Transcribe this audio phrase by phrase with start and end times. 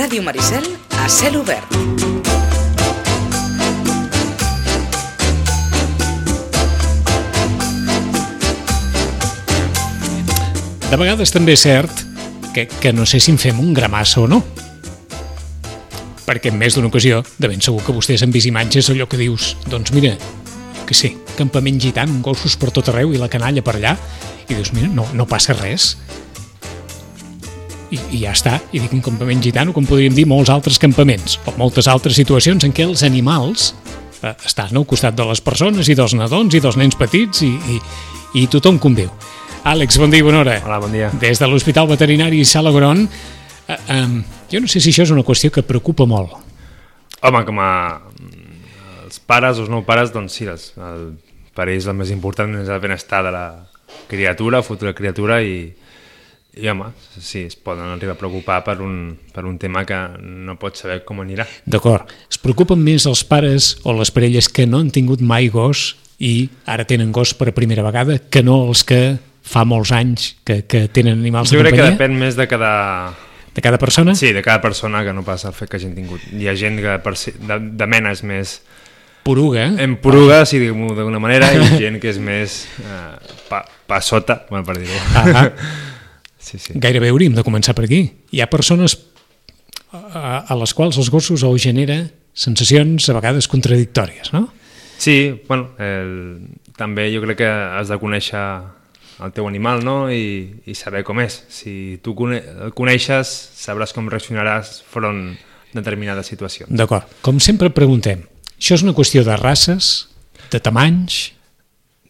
[0.00, 0.64] Ràdio Maricel
[0.96, 1.74] a cel obert.
[10.88, 11.92] De vegades també és cert
[12.54, 14.40] que, que no sé si en fem un gramassa o no.
[16.24, 19.20] Perquè en més d'una ocasió, de ben segur que vostès han vist imatges allò que
[19.20, 20.14] dius, doncs mira,
[20.88, 23.98] que sé, campament gitant, gossos per tot arreu i la canalla per allà,
[24.48, 25.92] i dius, mira, no, no passa res.
[27.90, 31.40] I, I ja està, i dic un campament gitano com podríem dir molts altres campaments,
[31.46, 33.72] o moltes altres situacions en què els animals
[34.22, 37.50] eh, estan al costat de les persones i dels nadons i dels nens petits i,
[37.50, 37.80] i,
[38.38, 39.10] i tothom conviu.
[39.66, 40.60] Àlex, bon dia i bona hora.
[40.64, 41.10] Hola, bon dia.
[41.20, 43.02] Des de l'Hospital Veterinari Sala Gron,
[43.66, 44.06] eh, eh,
[44.52, 46.38] jo no sé si això és una qüestió que preocupa molt.
[47.26, 47.72] Home, com a
[49.04, 51.10] els pares o els no pares, doncs sí, els, el,
[51.58, 53.44] per ells el més important és el benestar de la
[54.08, 55.74] criatura, futura criatura, i,
[56.58, 56.88] i home,
[57.20, 61.04] sí, es poden arribar a preocupar per un, per un tema que no pots saber
[61.06, 61.46] com anirà.
[61.64, 62.10] D'acord.
[62.30, 66.48] Es preocupen més els pares o les parelles que no han tingut mai gos i
[66.66, 69.18] ara tenen gos per primera vegada que no els que
[69.50, 71.96] fa molts anys que, que tenen animals Jo de crec que companyia?
[71.98, 72.72] depèn més de cada...
[73.50, 74.12] De cada persona?
[74.14, 76.22] Sí, de cada persona que no passa el fet que hagin tingut.
[76.38, 78.60] Hi ha gent que per de, de menes més
[79.26, 79.64] Poruga.
[79.82, 84.44] en poruga, si diguem-ho d'alguna manera, i gent que és més eh, pa, pa sota,
[84.48, 85.00] bueno, per dir-ho.
[85.18, 85.48] Ah,
[86.40, 86.74] Sí, sí.
[86.74, 88.00] Gairebé hauríem de començar per aquí.
[88.32, 88.96] Hi ha persones
[89.92, 92.00] a, a les quals els gossos els genera
[92.32, 94.48] sensacions a vegades contradictòries, no?
[95.00, 96.12] Sí, bueno, el,
[96.76, 98.42] també jo crec que has de conèixer
[99.20, 101.42] el teu animal, no?, i, i saber com és.
[101.52, 106.72] Si tu cone el coneixes, sabràs com reaccionaràs front a determinades situacions.
[106.72, 107.08] D'acord.
[107.24, 108.24] Com sempre preguntem,
[108.56, 110.08] això és una qüestió de races,
[110.52, 111.30] de tamanys...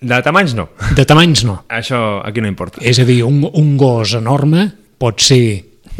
[0.00, 0.70] De tamanys, no.
[0.96, 1.58] De tamanys no.
[1.68, 2.80] Això aquí no importa.
[2.80, 4.70] És a dir, un, un gos enorme
[5.00, 5.42] pot ser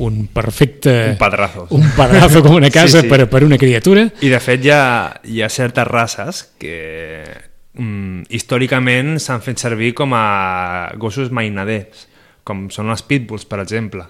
[0.01, 1.11] un perfecte...
[1.13, 1.67] Un padrazo.
[1.77, 3.11] Un padrazo com una casa Sí, sí.
[3.11, 4.07] Per, per una criatura.
[4.25, 4.85] I de fet hi ha,
[5.25, 6.77] hi ha certes races que
[7.77, 10.25] mm, històricament s'han fet servir com a
[11.01, 12.07] gossos mainaders,
[12.45, 14.07] com són els pitbulls, per exemple,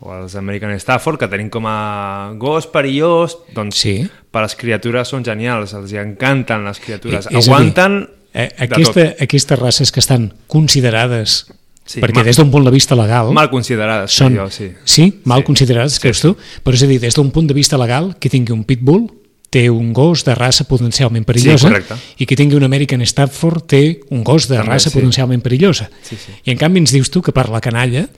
[0.00, 4.08] o els American Stafford, que tenim com a gos perillós, doncs Sí.
[4.30, 8.92] per les criatures són genials, els hi encanten les criatures, dir, aguanten Eh, de aquesta,
[9.12, 9.22] tot.
[9.22, 11.46] aquestes races que estan considerades,
[11.86, 13.32] Sí, perquè mal- des d'un punt de vista legal...
[13.32, 14.72] Mal considerades, són, jo, sí.
[14.84, 15.44] sí, mal Sí.
[15.46, 16.36] considerades, Sí, creus tu?
[16.64, 19.06] Però és a dir, des d'un punt de vista legal, qui tingui un pitbull
[19.48, 21.94] té un gos de raça potencialment perillosa correcte.
[22.18, 24.94] i qui tingui un American Stafford té un gos de També, raça sí.
[24.98, 25.88] potencialment perillosa.
[26.02, 26.32] Sí, sí.
[26.44, 28.08] I en canvi ens dius tu que per la canalla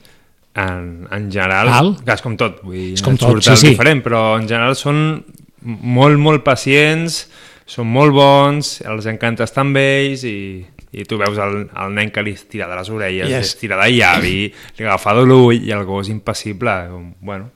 [0.55, 1.91] En, en general, Val.
[2.03, 3.69] que és com tot, vull dir, És com en tot, sí, sí.
[3.75, 5.23] diferent, però en general són
[5.61, 7.27] molt, molt pacients,
[7.69, 12.09] són molt bons, els encanta estar amb ells i, i tu veus el, el nen
[12.11, 13.37] que li estira de les orelles, Yes.
[13.37, 13.53] yes.
[13.53, 14.37] estira de llavi,
[14.79, 16.73] li agafa de l'ull i el gos impassible.
[17.21, 17.51] Bueno.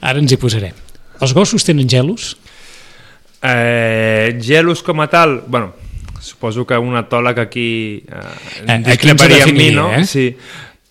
[0.00, 0.76] ara ens hi posarem.
[1.24, 2.34] Els gossos tenen gelos?
[3.42, 5.72] Eh, gelos com a tal, bueno,
[6.20, 8.20] suposo que un etòleg aquí eh,
[8.66, 9.90] Eh, aquí ens discreparia amb mi, no?
[9.94, 10.04] eh?
[10.08, 10.30] Sí.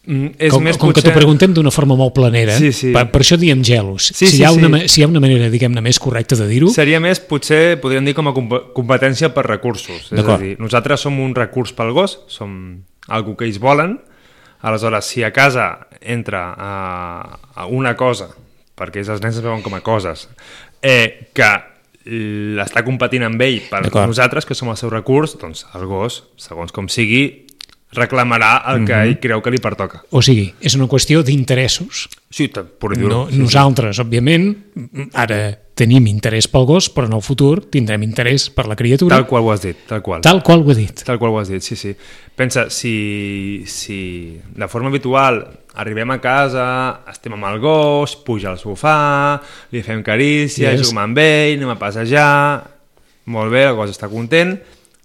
[0.05, 1.09] Mm, és com, més com que potser...
[1.11, 2.91] t'ho preguntem d'una forma molt planera, Sí, sí.
[2.93, 4.11] Per, per això diem gelos.
[4.13, 4.71] Sí, si, sí, hi ha una, sí.
[4.75, 8.05] ma- si hi ha una manera, diguem-ne, més correcta de dir-ho, Seria més, potser, podríem
[8.05, 10.11] dir com a comp- competència per recursos.
[10.13, 13.99] És a dir, nosaltres som un recurs pel gos, som algú que ells volen,
[14.65, 18.29] aleshores, si a casa entra a, a una cosa,
[18.75, 20.27] perquè els nens es veuen com a coses,
[20.81, 21.49] eh, que
[22.05, 23.79] l'està competint amb ell per
[24.09, 27.44] nosaltres, que som el seu recurs, doncs el gos, segons com sigui,
[27.95, 29.01] reclamarà el que Mhm.
[29.07, 30.03] ell creu que li pertoca.
[30.11, 32.09] o sigui, és una qüestió d'interessos.
[32.29, 33.07] Sí, per dir-ho.
[33.09, 33.39] No, sí, sí.
[33.39, 34.57] nosaltres, òbviament,
[35.13, 39.27] ara tenim interès pel gos, però en el futur tindrem interès per la criatura, Tal
[39.27, 40.21] qual ho has dit, tal qual.
[40.21, 41.03] tal qual ho he dit.
[41.03, 41.95] Tal qual ho has dit, sí, sí.
[42.35, 48.57] Pensa, si, si de forma habitual arribem a casa, estem amb el gos, puja al
[48.57, 49.41] sofà,
[49.71, 50.81] li fem carícia, Yes.
[50.87, 52.63] juguem amb ell, anem a passejar,
[53.25, 54.57] molt bé, el gos està content,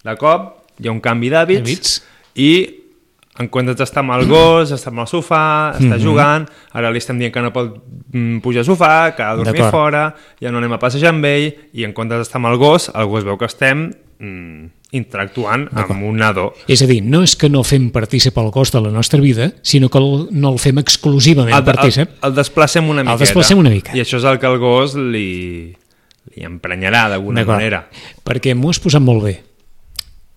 [0.04, 2.02] de cop hi ha un canvi d'hàbits Hàbits.
[2.36, 2.79] i
[3.38, 6.02] en comptes d'estar amb el gos, està amb el sofà, està Mhm.
[6.02, 7.78] jugant, ara li estem dient que no pot
[8.12, 11.24] mm, pujar al sofà, que ha de dormir fora, ja no anem a passejar amb
[11.24, 15.68] ell, i en comptes d'estar amb el gos, el gos veu que estem mm, interactuant
[15.72, 16.52] amb un nadó.
[16.68, 19.52] És a dir, no és que no fem partícip el gos de la nostra vida,
[19.62, 22.10] sinó que el, no el fem exclusivament El, el, partícip.
[22.22, 23.20] el desplacem una El miqueta.
[23.24, 23.96] desplacem una mica.
[23.96, 25.74] I això és el que el gos li,
[26.34, 27.88] li emprenyarà d'alguna manera.
[28.24, 29.40] Perquè m'ho has posat molt bé.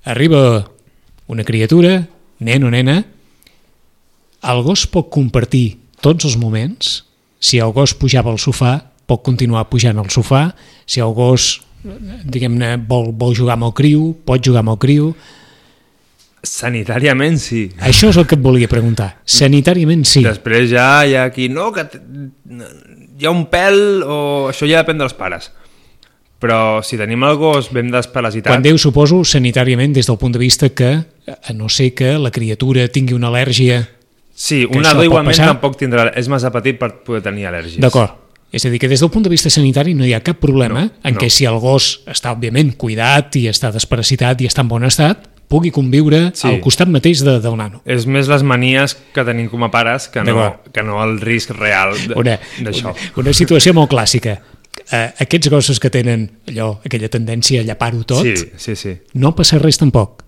[0.05, 0.67] Arriba
[1.27, 2.07] una criatura,
[2.45, 3.01] nen o nena,
[4.43, 7.03] el gos pot compartir tots els moments.
[7.43, 10.49] Si el gos pujava al sofà, pot continuar pujant al sofà.
[10.85, 15.13] Si el gos, diguem-ne, vol, vol jugar amb el criu, pot jugar amb el criu.
[16.43, 17.69] Sanitàriament sí.
[17.79, 19.13] Això és el que et volia preguntar.
[19.23, 20.25] Sanitàriament sí.
[20.27, 21.47] Després ja hi ha qui...
[21.51, 24.17] No, que hi ha un pèl o
[24.49, 25.51] això ja depèn dels pares.
[26.43, 28.51] Però si tenim el gos ben desparasitat...
[28.51, 30.89] Quan diu, suposo, sanitàriament, des del punt de vista que,
[31.31, 33.85] a no ser que la criatura tingui una al·lèrgia...
[34.35, 35.47] Sí, un nadó pot igualment passar.
[35.53, 36.09] tampoc tindrà...
[36.19, 37.79] És massa petit per poder tenir al·lèrgies.
[37.79, 38.19] D'acord.
[38.53, 40.83] És a dir, que des del punt de vista sanitari no hi ha cap problema
[40.83, 41.21] No, en no.
[41.21, 45.23] què si el gos està, òbviament, cuidat i està desparasitat i està en bon estat,
[45.49, 46.47] pugui conviure Sí.
[46.49, 47.81] al costat mateix de, del nano.
[47.85, 51.53] És més les manies que tenim com a pares que no, que no el risc
[51.55, 52.91] real d'això.
[52.91, 54.39] una, una situació molt clàssica.
[54.91, 58.93] Eh, aquests gossos que tenen allò, aquella tendència a llapar-ho tot, Sí, sí, sí.
[59.13, 60.23] no passa res tampoc.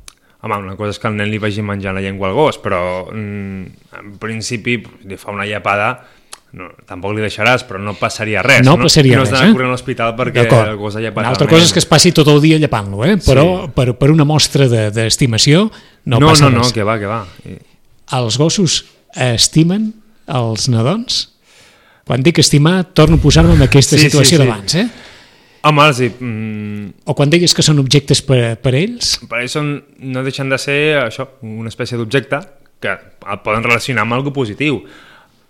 [0.46, 3.08] Home, una cosa és que el nen li vagi menjant la llengua al gos, però
[3.12, 3.64] mm,
[4.00, 4.78] en principi
[5.10, 6.06] li fa una llapada,
[6.56, 8.62] no, tampoc li deixaràs, però no passaria res.
[8.64, 9.56] No passaria no res, has d'anar eh?
[9.58, 12.14] corrent a l'hospital perquè el gos ha llapat Una altra cosa és que es passi
[12.16, 13.18] tot el dia llapant-lo, eh?
[13.26, 15.66] però per, per una mostra de- d'estimació
[16.06, 16.72] no, no, passa no, no, res.
[16.78, 17.24] que va, que va.
[17.50, 17.58] I-
[18.16, 18.84] Els gossos
[19.18, 19.92] estimen
[20.30, 21.24] els nadons?
[22.06, 24.44] Quan dic estimar, torno a posar-me en aquesta Sí, sí, situació sí.
[24.44, 24.88] d'abans, eh?
[25.66, 29.16] Home, els, hi- mm, O quan deies que són objectes per, per ells?
[29.28, 29.72] per ells són,
[30.06, 32.40] no deixen de ser això, una espècie d'objecte
[32.80, 34.84] que el poden relacionar amb algo positiu.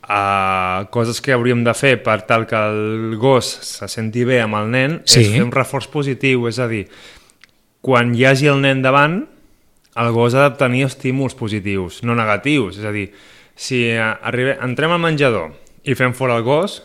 [0.06, 4.54] Uh, coses que hauríem de fer per tal que el gos se senti bé amb
[4.60, 5.22] el nen Sí.
[5.22, 6.86] és fer un reforç positiu, és a dir,
[7.82, 9.26] quan hi hagi el nen davant,
[9.98, 12.78] el gos ha de tenir estímuls positius, no negatius.
[12.78, 13.12] És a dir,
[13.56, 15.52] si eh, arribe, entrem al menjador
[15.86, 16.82] i fem fora el gos,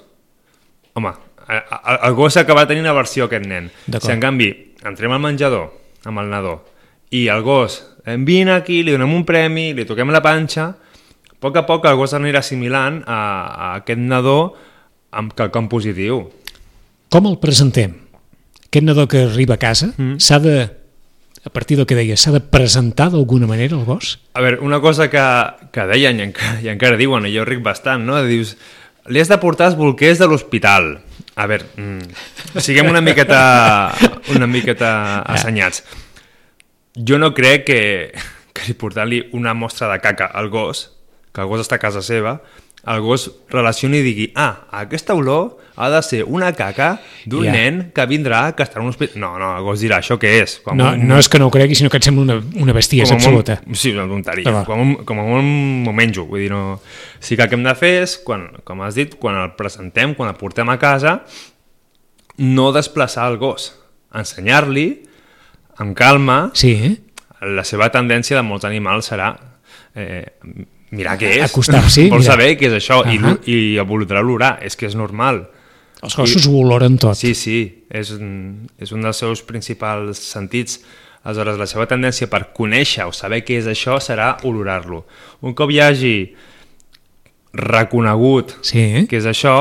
[0.94, 1.12] home,
[1.48, 1.62] el,
[2.08, 3.70] el gos acabarà tenint aversió a aquest nen.
[3.98, 4.50] Si en canvi
[4.86, 5.70] entrem al menjador
[6.08, 6.60] amb el nadó
[7.12, 7.80] i el gos
[8.24, 11.98] vine aquí, li donem un premi, li toquem la panxa, a poc a poc el
[11.98, 14.54] gos anirà assimilant a, a aquest nadó
[15.10, 16.24] amb quelcom positiu.
[17.10, 17.96] Com el presentem?
[18.68, 20.20] Aquest nadó que arriba a casa mm.
[20.22, 20.56] s'ha de,
[21.42, 24.18] a partir del que deies, s'ha de presentar d'alguna manera el gos?
[24.38, 25.24] A veure, una cosa que,
[25.74, 28.20] que deien i encara, i encara diuen, i jo ric bastant, no?
[28.26, 28.54] Dius,
[29.18, 31.00] has de portar els bolquers de l'hospital.
[31.34, 33.40] A veure, mm, siguem una miqueta,
[34.34, 35.82] una miqueta assenyats.
[36.94, 37.80] Jo no crec que,
[38.54, 40.90] que li portar-li una mostra de caca al gos,
[41.34, 42.40] que el gos està a casa seva,
[42.86, 47.52] el gos relacioni i digui ah, aquesta olor ha de ser una caca d'un Ja.
[47.52, 49.20] nen que vindrà, que estarà en un hospital...
[49.20, 50.58] No, no, el gos dirà, això què és?
[50.64, 52.72] Com No, un- no és que no ho cregui, sinó que et sembla una, una
[52.76, 53.76] bestiesa com a molt- absoluta.
[53.78, 54.64] Sí, una tonteria.
[54.64, 56.26] Com, a un- com a molt m'ho menjo.
[56.26, 56.80] Vull dir, no...
[57.20, 60.14] Sí que el que hem de fer és, quan, com has dit, quan el presentem,
[60.18, 61.22] quan el portem a casa,
[62.36, 63.70] no desplaçar el gos.
[64.12, 65.02] Ensenyar-li,
[65.78, 66.96] amb calma, Sí, eh?
[67.40, 69.30] la seva tendència de molts animals serà
[69.94, 70.26] eh,
[70.90, 71.44] mirar què és.
[71.50, 72.32] Acostar-s'hi, Vol mirar.
[72.34, 73.34] saber què és això i, Ahà.
[73.34, 74.52] l'o- i evolucionar l'orar.
[74.66, 75.44] És que és normal.
[76.02, 77.14] Els gossos ho oloren tot.
[77.18, 77.58] Sí, sí,
[77.92, 78.14] és,
[78.80, 80.80] és un dels seus principals sentits.
[81.22, 85.02] Aleshores, la seva tendència per conèixer o saber què és això serà olorar-lo.
[85.44, 86.14] Un cop hi hagi
[87.52, 89.04] reconegut Sí, eh?
[89.10, 89.54] què és això,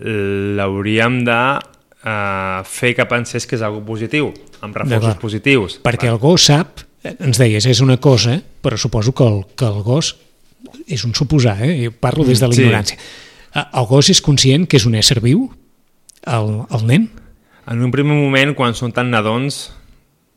[0.00, 4.32] l'hauríem de eh, fer que pensés que és algo positiu,
[4.64, 5.78] amb reforços positius.
[5.84, 9.68] Perquè el gos sap, eh, ens deies, és una cosa, però suposo que el, que
[9.68, 10.14] el gos
[10.86, 11.76] és un suposar, eh?
[11.86, 12.62] Jo parlo des de la Sí.
[12.62, 12.96] ignorància.
[13.54, 15.50] Eh, El gos és conscient que és un ésser viu,
[16.26, 17.10] el, el nen?
[17.66, 19.72] En un primer moment, quan són tan nadons...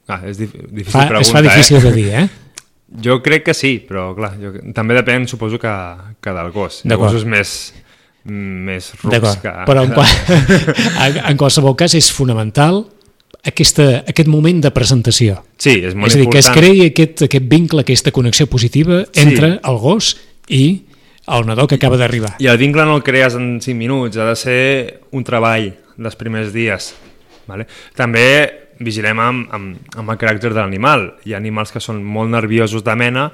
[0.09, 1.81] Ah, és dif difícil Fa, pregunta, es fa difícil eh?
[1.85, 2.29] de dir, eh?
[3.05, 5.73] Jo crec que sí, però clar, jo, també depèn, suposo, que,
[6.19, 6.79] que del gos.
[6.81, 7.11] Ha D'acord.
[7.11, 7.51] gossos més,
[8.25, 9.51] més rucs que...
[9.69, 10.09] però en, qual,
[11.29, 12.87] en qualsevol cas és fonamental
[13.43, 15.43] aquesta, aquest moment de presentació.
[15.57, 16.65] Sí, és molt és a dir, que es important.
[16.65, 19.21] creï aquest, aquest vincle, aquesta connexió positiva Sí.
[19.21, 20.17] entre el gos
[20.49, 20.83] i
[21.27, 22.35] el nadó que acaba d'arribar.
[22.39, 26.15] I el vincle no el crees en 5 minuts, ha de ser un treball dels
[26.15, 26.95] primers dies.
[27.47, 27.67] Vale?
[27.95, 31.15] També vigilem amb, amb, amb el caràcter de l'animal.
[31.25, 33.31] Hi ha animals que són molt nerviosos de mena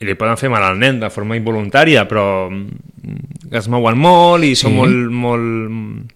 [0.00, 4.44] i li poden fer mal al nen de forma involuntària, però mm, es mouen molt
[4.44, 4.76] i són Sí.
[4.76, 6.12] molt, molt,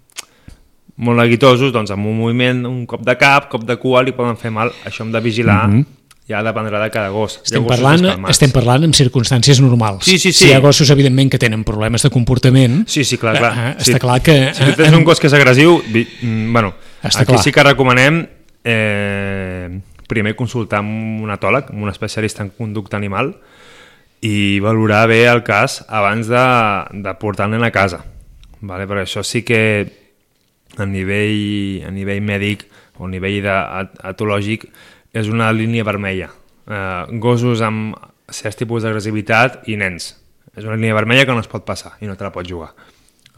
[0.96, 4.36] molt neguitosos, doncs amb un moviment, un cop de cap, cop de cua, li poden
[4.36, 4.70] fer mal.
[4.84, 5.86] Això hem de vigilar, mm -hmm.
[6.28, 7.40] ja dependrà de cada gos.
[7.44, 10.04] Estem parlant, estem parlant en circumstàncies normals.
[10.04, 10.50] Sí, sí, Si sí.
[10.50, 13.52] hi ha gossos, evidentment, que tenen problemes de comportament, Sí, sí, clar, clar.
[13.52, 13.92] eh, eh, Sí.
[13.92, 14.54] està clar que...
[14.54, 17.42] Si tu tens eh, un gos que és agressiu, vi, mm, bueno, Està aquí clar.
[17.42, 18.26] sí que recomanem
[18.64, 23.36] eh, primer consultar amb un etòleg, amb un especialista en conducta animal,
[24.20, 26.44] i valorar bé el cas abans de,
[26.92, 28.04] de portar el nen a casa.
[28.60, 28.86] Vale?
[28.86, 30.01] Perquè això sí que
[30.78, 32.64] a nivell, a nivell mèdic
[32.98, 34.66] o a nivell de, et- etològic
[35.12, 36.30] és una línia vermella.
[36.68, 37.96] Eh, gossos amb
[38.32, 40.14] certs tipus d'agressivitat i nens.
[40.56, 42.72] És una línia vermella que no es pot passar i no te la pots jugar.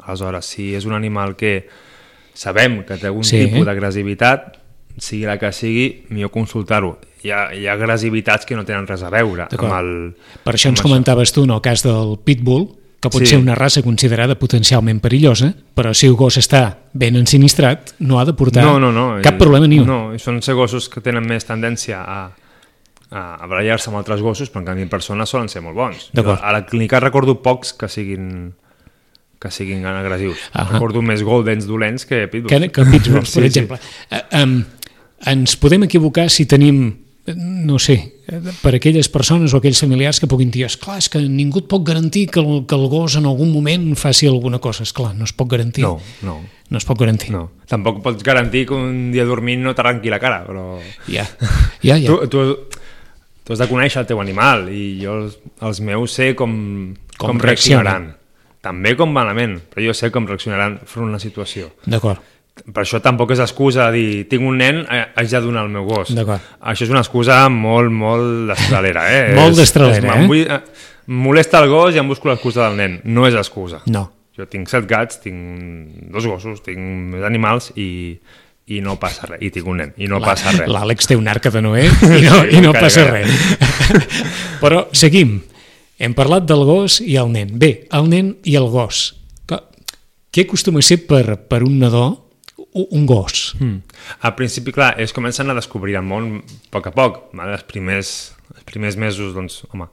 [0.05, 1.69] Aleshores, si és un animal que
[2.35, 3.45] sabem que té algun Sí.
[3.47, 4.57] tipus d'agressivitat,
[4.99, 6.99] sigui la que sigui, millor consultar-ho.
[7.25, 9.93] Hi ha, hi ha agressivitats que no tenen res a veure amb el...
[10.45, 12.67] Per això ens amb comentaves tu, en el cas del Pitbull,
[13.04, 13.30] que pot Sí.
[13.34, 18.25] ser una raça considerada potencialment perillosa, però si el gos està ben ensinistrat, no ha
[18.25, 19.20] de portar no, no, no.
[19.23, 19.87] cap problema ni un.
[19.87, 22.18] No, i són ser gossos que tenen més tendència a,
[23.11, 26.11] a, a barallar-se amb altres gossos, però en canvi en persona solen ser molt bons.
[26.16, 28.54] Jo A la clínica recordo pocs que siguin
[29.44, 30.38] que siguin agressius.
[30.54, 30.73] Ahà.
[30.73, 32.49] Recordo més goldens dolents que pitbulls.
[32.54, 33.50] que, que pitbulls, per Sí, sí.
[33.50, 33.78] exemple.
[34.11, 34.62] Eh, um,
[35.26, 37.97] ens podem equivocar si tenim, no sé,
[38.61, 41.85] per aquelles persones o aquells familiars que puguin dir, esclar, és que ningú et pot
[41.87, 44.83] garantir que el, que el gos en algun moment faci alguna cosa.
[44.85, 45.85] Esclar, no es pot garantir.
[45.87, 47.31] No, no, No es pot garantir.
[47.31, 47.50] no.
[47.69, 50.78] Tampoc pots garantir que un dia dormint no t'arranqui la cara, però...
[51.07, 51.25] Ja,
[51.85, 52.09] ja, ja.
[52.09, 52.45] Tu, tu,
[53.45, 57.35] tu has de conèixer el teu animal i jo els, els meus sé com, com,
[57.37, 58.14] Com reaccionaran.
[58.64, 61.69] També com malament, però jo sé com reaccionaran front a una situació.
[61.85, 62.21] D'acord.
[62.54, 65.73] Per això tampoc és excusa de dir tinc un nen, eh, haig de donar el
[65.75, 66.12] meu gos.
[66.14, 69.08] Això és una excusa molt, molt destralera.
[69.11, 69.32] Eh?
[69.40, 70.26] Molt destralera, eh?
[70.30, 70.61] Vull, eh?
[71.11, 73.00] molesta el gos i em busco l'excusa del nen.
[73.11, 73.82] No és excusa.
[73.90, 74.06] No.
[74.38, 78.14] Jo tinc set gats, tinc dos gossos, tinc més animals i,
[78.70, 79.42] i no passa res.
[79.42, 80.70] I tinc un nen, i no passa res.
[80.70, 81.84] L'Àlex té un arca de Noé
[82.18, 83.20] i no, Sí, i no passa encara.
[83.20, 84.00] res.
[84.62, 85.40] Però seguim.
[85.99, 87.52] Hem parlat del gos i el nen.
[87.58, 89.11] Bé, el nen i el gos.
[90.34, 92.24] Què acostuma a ser per, per un nadó
[92.75, 93.54] un gos?
[93.61, 93.76] Mm.
[94.26, 97.21] Al principi, clar, ells comencen a descobrir el món a poc a poc.
[97.33, 97.52] Vale?
[97.54, 98.11] Els, primers,
[98.57, 99.87] els primers mesos, doncs, home,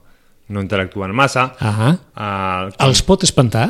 [0.52, 1.52] no interactuen massa.
[1.62, 3.68] Uh, Els pot espantar?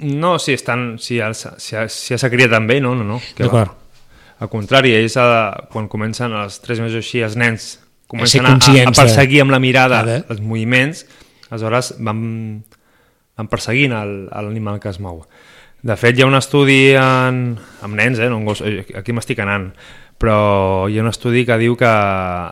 [0.00, 3.18] no, si estan, si, ja, si, si s'ha criat amb ell, no, no, no.
[3.36, 3.74] D'acord.
[4.40, 7.74] Al contrari, ells, eh, quan comencen els tres mesos així, els nens
[8.08, 11.02] comencen a, a, a de- perseguir amb la mirada de- els moviments,
[11.50, 12.22] aleshores van,
[13.36, 15.26] van perseguint el- l'animal que es mou.
[15.82, 19.38] De fet, hi ha un estudi en, amb nens, eh, no gos, eh, aquí m'estic
[19.40, 19.70] anant,
[20.20, 21.88] però hi ha un estudi que diu que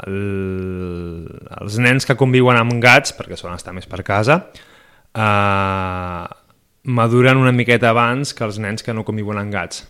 [0.08, 1.28] el,
[1.60, 4.38] els nens que conviuen amb gats, perquè solen estar més per casa,
[5.12, 6.24] eh,
[6.88, 9.84] maduren una miqueta abans que els nens que no conviuen amb gats,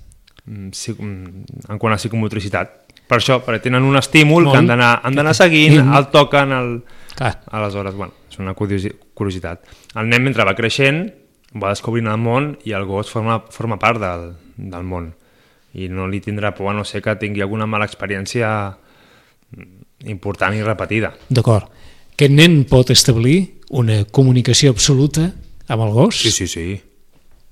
[0.47, 2.75] mm, sí, mm, en quant a psicomotricitat.
[3.09, 4.53] Per això, perquè tenen un estímul Molt.
[4.53, 6.75] que han d'anar seguint, el toquen, el...
[7.15, 9.63] Clar, aleshores, bueno, és una curiosi- curiositat.
[9.97, 11.07] El nen, mentre va creixent,
[11.57, 15.15] va descobrint el món i el gos forma, forma part del, del món.
[15.79, 18.49] I no li tindrà por a no ser que tingui alguna mala experiència
[20.07, 21.13] important i repetida.
[21.29, 21.69] d'acord.
[22.19, 25.29] Aquest nen pot establir una comunicació absoluta
[25.69, 26.19] amb el gos?
[26.21, 26.81] Sí, sí, sí.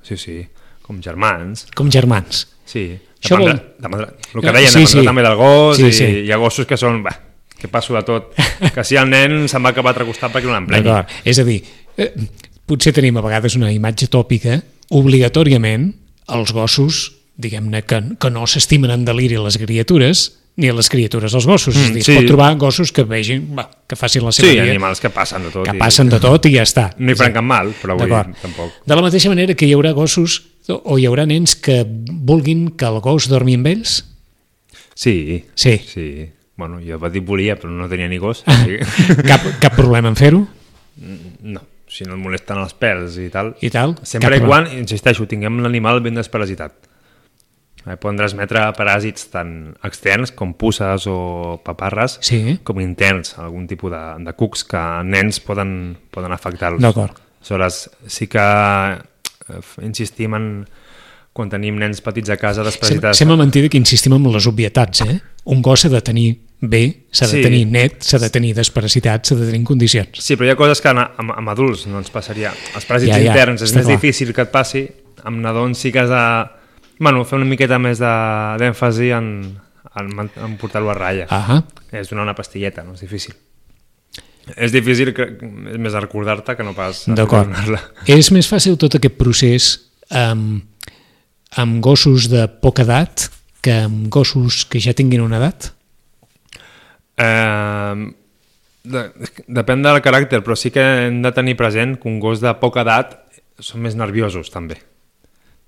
[0.02, 0.40] Sí, sí.
[0.82, 1.66] Com germans.
[1.74, 2.46] Com germans.
[2.66, 2.88] Sí.
[3.22, 5.06] Això Dependrà, vol- dependrà, el que deien, Sí, sí, dependrà sí.
[5.06, 6.04] també del gos Sí, i sí.
[6.26, 7.02] hi ha gossos que són...
[7.06, 7.14] Bah,
[7.56, 8.34] que passo de tot.
[8.74, 10.92] Que si el nen se'n va acabar a recostar perquè no l'emplenyi.
[11.24, 11.60] És a dir,
[11.96, 12.10] eh,
[12.66, 15.92] potser tenim a vegades una imatge tòpica, obligatòriament
[16.34, 21.34] els gossos, diguem-ne, que, que no s'estimen en deliri les criatures, ni a les criatures
[21.36, 21.76] als gossos.
[21.76, 22.12] Mm, és a dir, sí.
[22.14, 25.10] es pot trobar gossos que vegin, va, que facin la seva Sí, vida, animals que
[25.12, 25.66] passen de tot.
[25.68, 26.86] que i- passen de tot i ja està.
[26.96, 28.72] No hi faran cap mal, però vull dir, tampoc.
[28.88, 30.38] De la mateixa manera que hi haurà gossos
[30.72, 33.98] o hi haurà nens que vulguin que el gos dormi amb ells?
[34.94, 35.76] Sí, Sí.
[35.86, 36.30] sí.
[36.56, 38.40] Bueno, jo petit volia, però no tenia ni gos.
[38.64, 38.80] que-
[39.28, 40.46] Cap, cap problema en fer-ho?
[41.42, 41.60] no,
[41.96, 43.54] si no et molesten els pèls i tal.
[43.64, 43.96] I tal?
[44.02, 44.66] Sempre i problema.
[44.68, 46.74] quan, insisteixo, tinguem l'animal ben desparasitat.
[47.86, 49.52] Eh, Poden transmetre paràsits tant
[49.86, 52.58] externs com pusses o paparres Sí.
[52.66, 56.82] com interns, algun tipus de, de cucs que nens poden, poden afectar-los.
[56.82, 57.20] D'acord.
[57.38, 60.48] Aleshores, sí que eh, insistim en
[61.36, 63.18] quan tenim nens petits a casa desparasitats...
[63.20, 65.18] sembla mentida que insistim en les obvietats, eh?
[65.52, 67.42] Un gos s'ha de tenir bé, s'ha de Sí.
[67.42, 70.08] tenir net, s'ha de tenir desparasitat, s'ha de tenir en condicions.
[70.18, 72.52] Sí, però hi ha coses que amb, amb, adults no ens passaria.
[72.74, 73.96] Els paràsits Ja, ja, interns és més clar.
[73.96, 74.88] difícil que et passi.
[75.24, 76.50] Amb nadons sí que has de
[76.98, 79.58] bueno, fer una miqueta més de- d'èmfasi en,
[80.00, 81.26] en, en portar-lo a ratlla.
[81.28, 83.34] Ah, És donar una pastilleta, no és difícil.
[84.56, 85.22] És difícil, que,
[85.72, 87.50] és més recordar-te que no pas d'acord.
[88.06, 89.68] És més fàcil tot aquest procés
[90.08, 90.62] amb,
[91.56, 93.28] amb gossos de poca edat
[93.60, 95.72] que amb gossos que ja tinguin una edat?
[97.16, 98.12] Eh,
[98.86, 99.02] de,
[99.50, 102.84] depèn del caràcter, però sí que hem de tenir present que un gos de poca
[102.86, 103.16] edat
[103.58, 104.76] són més nerviosos, també.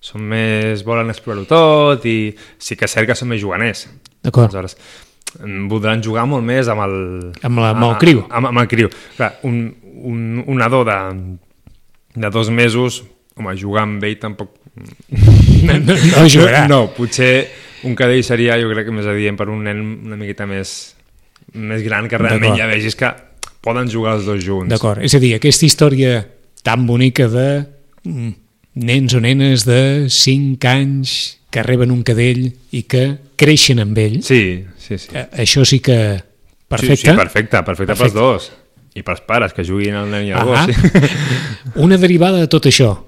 [0.00, 0.84] Són més...
[0.86, 2.30] volen explorar-ho tot i
[2.62, 3.86] sí que és cert que són més juganers.
[4.22, 4.52] D'acord.
[4.52, 4.76] Aleshores,
[5.72, 6.94] voldran jugar molt més amb el...
[7.42, 8.22] Amb la- amb el criu.
[8.30, 8.92] Amb, amb el criu.
[9.16, 9.58] Clar, un,
[9.98, 10.98] un, un nadó de,
[12.14, 13.00] de dos mesos,
[13.36, 14.54] home, jugar amb ell tampoc...
[14.78, 16.62] No, no, no jugarà.
[16.70, 17.32] No, potser
[17.88, 20.76] un cadell seria, jo crec que més adient per un nen una miqueta més,
[21.54, 23.08] més gran, que realment ja vegis que
[23.64, 24.68] poden jugar els dos junts.
[24.70, 26.26] D'acord, és a dir, aquesta història
[26.64, 27.48] tan bonica de
[28.04, 28.30] mm,
[28.84, 34.18] nens o nenes de 5 anys que reben un cadell i que creixen amb ell,
[34.22, 35.08] Sí, sí, sí.
[35.14, 36.24] eh, això sí que Sí,
[36.68, 36.96] perfecte.
[37.10, 38.18] sí, perfecte, perfecte, pels Perfecte.
[38.20, 38.52] dos.
[38.94, 40.66] I pels pares, que juguin el nen i Ah, gos.
[40.66, 40.72] Sí.
[41.76, 43.04] Una derivada de tot això.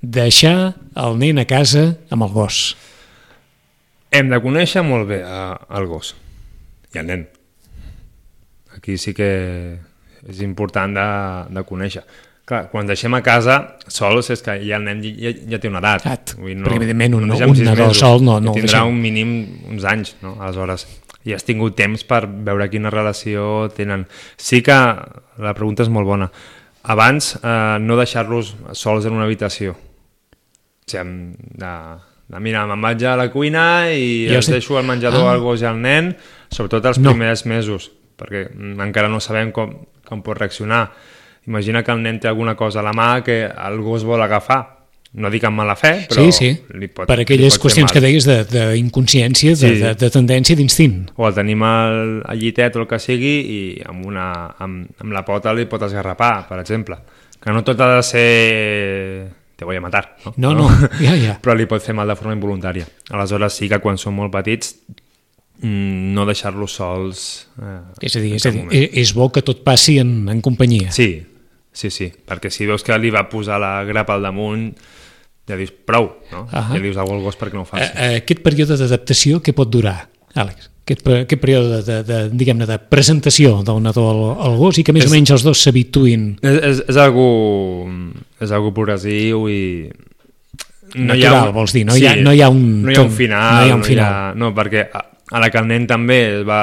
[0.00, 2.76] Deixar el nen a casa amb el gos.
[4.10, 6.14] Hem de conèixer molt bé a, el gos
[6.94, 7.26] i el nen.
[8.80, 9.78] Aquí sí que
[10.26, 11.06] és important de,
[11.54, 12.02] de conèixer.
[12.50, 15.78] Clar, quan deixem a casa sols és que ja el nen ja, ja té una
[15.84, 16.06] edat.
[16.06, 16.32] Edat.
[16.40, 19.84] Vull dir, Perquè, evidentment, un- deixem un nadó sol no- no Tindrà un mínim uns
[19.84, 20.34] anys, no?
[20.42, 20.86] Aleshores,
[21.24, 24.06] ja has tingut temps per veure quina relació tenen.
[24.36, 26.30] Sí que la pregunta és molt bona.
[26.82, 29.76] Abans, eh, no deixar-los sols en una habitació.
[29.76, 31.72] O sigui, de,
[32.32, 34.56] de mira, me'n vaig a la cuina i Ja els sé.
[34.58, 35.32] deixo al menjador Ah.
[35.36, 36.16] al gos i al nen,
[36.50, 37.10] sobretot els No.
[37.12, 38.44] primers mesos, perquè
[38.84, 39.72] encara no sabem com,
[40.06, 40.84] com pot reaccionar.
[41.48, 44.76] Imagina que el nen té alguna cosa a la mà que el gos vol agafar.
[45.10, 46.48] No dic amb mala fe, però sí, sí.
[46.78, 49.80] li pot per aquelles pot qüestions que deies de- d'inconsciència, de, de, Sí.
[49.82, 51.08] de, de tendència, d'instint.
[51.16, 53.58] O el tenim al, al llitet o el que sigui i
[53.90, 54.28] amb, una,
[54.62, 57.00] amb, amb la pota li pot esgarrapar, per exemple.
[57.42, 59.28] Que no tot ha de ser...
[59.56, 60.32] Te voy a matar, no?
[60.36, 60.68] No, no,
[61.04, 61.34] ja, ja.
[61.42, 62.86] Però li pot fer mal de forma involuntària.
[63.10, 64.76] Aleshores sí que quan són molt petits
[65.62, 67.24] no deixar-los sols...
[67.60, 70.90] Eh, És a dir, és, a dir és, bo que tot passi en, en companyia.
[70.94, 71.10] Sí,
[71.72, 74.70] sí, sí, perquè si veus que li va posar la grapa al damunt,
[75.50, 76.46] ja dius prou, no?
[76.48, 76.72] Ahà.
[76.74, 77.84] Ja li dius alguna al gos perquè no ho faci.
[77.84, 79.98] Eh, eh, aquest període d'adaptació, què pot durar,
[80.34, 80.68] Àlex?
[80.90, 84.94] Aquest, aquest període de, de, diguem-ne, de presentació del nadó al, al gos i que
[84.96, 87.26] més És- o menys els dos s'habituïn És, és, és, algú,
[88.42, 89.60] és algú progressiu i...
[90.90, 93.38] Natural, vols dir, no hi ha- no hi ha un no hi ha un final,
[93.60, 94.32] no hi ha un no, final.
[94.42, 94.88] no, perquè
[95.30, 96.62] a, la que el nen també es va,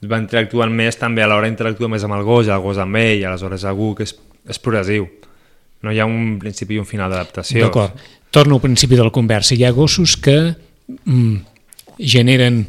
[0.00, 2.80] es va interactuant més, també a l'hora interactua més amb el gos i el gos
[2.82, 4.14] amb ell, aleshores és algú que és,
[4.48, 5.08] és progressiu.
[5.84, 7.66] No hi ha un principi i un final d'adaptació.
[7.68, 8.08] D'acord.
[8.30, 9.56] Torno al principi de la conversa.
[9.56, 10.36] Hi ha gossos que
[11.04, 11.36] mm,
[11.98, 12.62] generen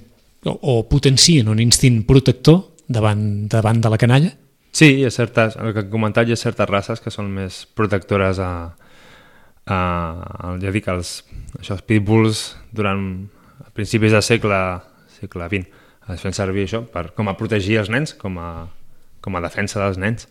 [0.45, 4.31] o, o potencien un instint protector davant, davant de la canalla?
[4.71, 7.65] Sí, hi ha certes, el que he comentat hi ha certes races que són més
[7.75, 8.51] protectores a,
[9.67, 11.21] a, a ja dic, els,
[11.59, 13.03] això, els pitbulls durant
[13.71, 14.59] a principis del segle,
[15.19, 15.79] segle XX
[16.11, 18.67] es feien servir això per, com a protegir els nens, com a,
[19.23, 20.27] com a defensa dels nens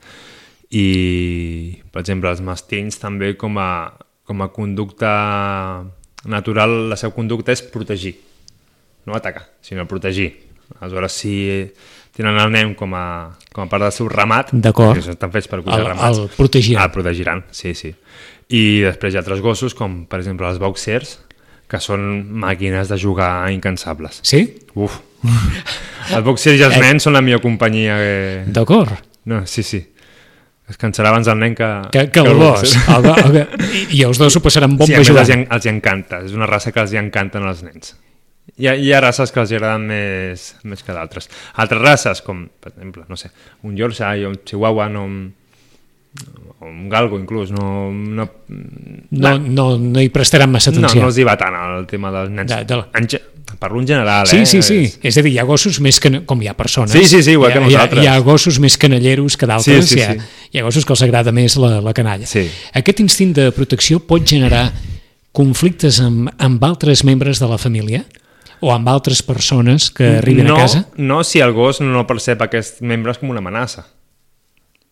[0.70, 3.70] i per exemple els mastins també com a,
[4.29, 5.12] com a conducta
[6.31, 8.12] natural, la seva conducta és protegir
[9.09, 10.29] no atacar, sinó protegir.
[10.79, 11.33] Aleshores, si
[12.14, 14.53] tenen el nen com a, com a part del seu ramat,
[15.00, 16.85] que estan fets per cuidar El- ramats, el protegiran.
[16.85, 17.94] El protegiran, sí, sí.
[18.53, 21.16] I després hi ha altres gossos, com per exemple els boxers,
[21.71, 22.03] que són
[22.43, 24.19] màquines de jugar incansables.
[24.27, 24.43] Sí?
[24.75, 24.99] Uf!
[26.11, 26.81] Els boxers i els Eh.
[26.83, 28.45] nens són la millor companyia que...
[28.51, 28.93] D'acord.
[29.31, 29.79] No, sí, sí.
[30.71, 32.63] Es cansarà abans el nen que, Que, que el gos.
[32.63, 32.83] boxer.
[32.97, 35.31] El, el, i, els dos s'ho passaran Sí, bomba a més jugant.
[35.35, 37.97] els, els hi encanta, és una raça que els hi encanten als nens.
[38.59, 41.29] Hi ha, hi ha races que els agraden més, més que d'altres.
[41.63, 43.31] Altres races, com, per exemple, no sé,
[43.67, 45.05] un Yorkshire o un Chihuahua, no,
[46.61, 47.90] un Galgo inclús, no...
[47.92, 48.29] no
[49.11, 51.01] No, no, no hi prestaran massa no, atenció.
[51.03, 52.51] no els hi va tant el tema dels nens.
[52.51, 53.09] De- de la- En,
[53.59, 54.46] parlo en general, Sí, eh?
[54.46, 54.79] sí, sí.
[54.85, 56.25] És- És a dir, hi ha gossos més que...
[56.27, 56.92] Com hi ha persones.
[56.92, 58.03] Sí, sí, sí, igual hi ha, que nosaltres.
[58.05, 59.88] Hi ha, hi ha gossos més canalleros que d'altres.
[59.88, 60.49] Sí, sí, hi, ha, sí.
[60.53, 62.27] hi ha gossos que els agrada més la, la canalla.
[62.27, 62.44] Sí.
[62.75, 64.70] Aquest instint de protecció pot generar
[65.33, 68.05] conflictes amb, amb altres membres de la família?
[68.61, 70.85] O amb altres persones que arriben no, a casa?
[70.99, 73.87] No si el gos no percep aquests membres com una amenaça.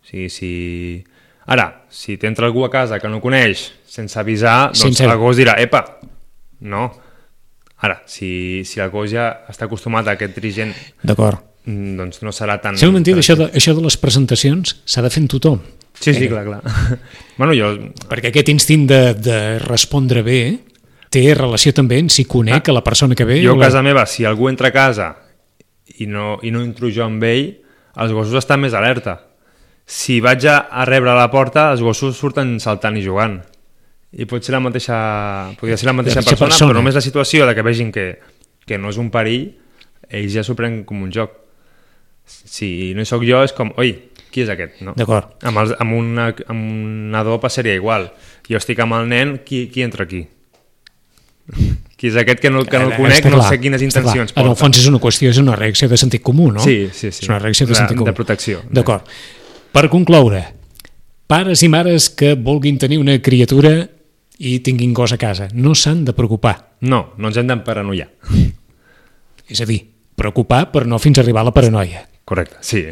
[0.09, 1.05] O sigui, si...
[1.49, 5.37] Ara, si t'entra algú a casa que no coneix sense avisar, doncs Sense- el gos
[5.37, 5.83] dirà, epa,
[6.61, 6.87] no.
[7.85, 10.73] Ara, si, si el gos ja està acostumat a aquest dirigent,
[11.05, 11.39] D'acord.
[11.65, 12.77] mm, doncs no serà tan...
[12.93, 15.61] Mentit, tan això, de, això de les presentacions s'ha de fer amb tothom.
[15.99, 16.63] Sí, sí, clar, clar.
[17.39, 17.71] bueno, jo...
[18.11, 20.41] Perquè aquest instint de, de respondre bé
[21.09, 23.39] té relació també amb si conec a la persona que ve.
[23.45, 25.13] Jo a la- casa meva, si algú entra a casa
[26.01, 27.49] i no, i no entro jo amb ell,
[27.97, 29.21] els gossos estan més alerta.
[29.89, 33.39] Si vaig a, a rebre a la porta, els gossos surten saltant i jugant.
[34.13, 34.97] I pot ser la mateixa,
[35.61, 36.71] podria ser la mateixa, mateixa persona, persona.
[36.73, 38.07] però només la situació de que vegin que,
[38.69, 39.47] que no és un perill,
[40.09, 41.33] ells ja s'ho prenen com un joc.
[42.29, 43.95] Si no hi sóc jo, és com, oi,
[44.33, 44.83] qui és aquest?
[44.85, 44.93] No?
[44.97, 45.31] D'acord.
[45.49, 48.11] Amb, els, amb, una, amb un nadó passaria igual.
[48.49, 50.27] Jo estic amb el nen, qui, qui entra aquí?
[51.99, 54.43] Qui és aquest que no, que no el Eh, conec, no sé quines intencions En
[54.43, 54.61] el porta.
[54.61, 56.61] fons és una qüestió, és una reacció de sentit comú, no?
[56.61, 57.25] Sí, sí, sí.
[57.25, 58.07] És una reacció de, De- sentit comú.
[58.07, 58.61] de protecció.
[58.71, 59.09] D'acord.
[59.79, 60.41] Per concloure,
[61.31, 63.85] pares i mares que vulguin tenir una criatura
[64.43, 66.57] i tinguin gos a casa, no s'han de preocupar.
[66.83, 68.09] No, no ens hem d'emparanoiar.
[69.49, 69.79] És a dir,
[70.19, 72.03] preocupar per no fins a arribar a la paranoia.
[72.27, 72.83] Correcte, sí.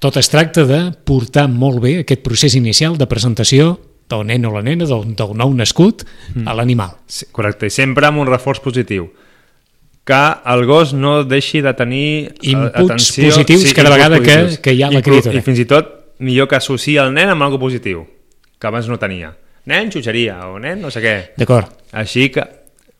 [0.00, 3.74] Tot es tracta de portar molt bé aquest procés inicial de presentació
[4.08, 6.48] del nen o la nena, del, del nou nascut, Mm.
[6.48, 6.96] a l'animal.
[7.06, 7.26] sí.
[7.32, 9.10] Correcte, i sempre amb un reforç positiu.
[10.08, 10.16] que
[10.48, 14.72] el gos no deixi de tenir eh, Inputs atenció, positius cada inputs vegada que- que
[14.72, 15.34] hi ha la criatura.
[15.36, 18.06] I fins i tot millor que associï el nen amb algo positiu,
[18.58, 19.34] que abans no tenia.
[19.68, 21.16] Nen, xutxeria, o nen, no sé què.
[21.38, 21.68] D'acord.
[21.92, 22.44] Així que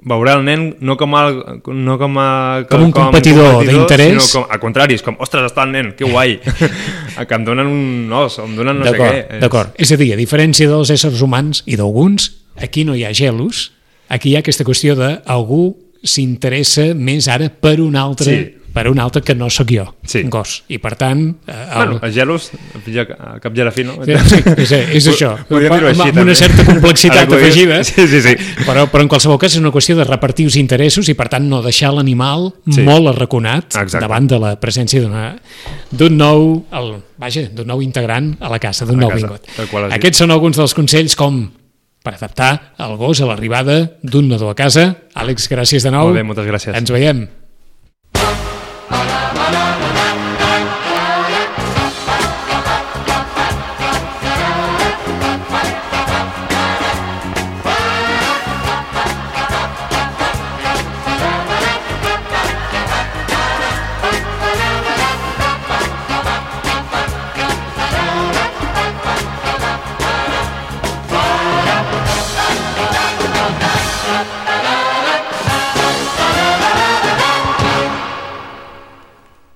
[0.09, 1.39] veurà el nen no com, el,
[1.75, 2.29] no com, a,
[2.71, 4.13] Com un competidor d'interès.
[4.23, 6.37] sinó com, al contrari, és com, ostres, està el nen, que guai,
[7.29, 9.41] que em donen un os, o em donen no sé què.
[9.43, 9.73] D'acord.
[9.81, 12.31] És a dir, a diferència dels éssers humans i d'alguns,
[12.63, 13.73] aquí no hi ha gelos,
[14.09, 15.73] aquí hi ha aquesta qüestió de algú
[16.05, 18.55] s'interessa més ara per un altre, Sí.
[18.79, 20.23] Per un altre que no sóc jo, Sí.
[20.31, 20.63] gos.
[20.71, 21.23] I per tant...
[21.49, 21.89] Eh, el...
[21.99, 22.53] Bueno, gelos,
[22.87, 23.97] ja, a cap no?
[24.07, 28.21] Sí, sí, és, és això, Podríem dir-ho així, amb una certa complexitat afegida, Sí, sí,
[28.23, 28.37] sí.
[28.63, 31.49] però, però en qualsevol cas és una qüestió de repartir els interessos i per tant
[31.51, 32.85] no deixar l'animal Sí.
[32.87, 33.99] molt arraconat Exacte.
[34.05, 35.03] davant de la presència
[35.91, 36.45] d'un nou,
[36.79, 39.91] el, vaja, d'un nou integrant a la casa, d'un nou casa, vingut.
[39.99, 41.49] Aquests són alguns dels consells com
[42.05, 44.95] per adaptar el gos a l'arribada d'un nadó a casa.
[45.19, 46.07] Àlex, gràcies de nou.
[46.13, 46.79] Molt bé, moltes gràcies.
[46.79, 47.27] Ens veiem.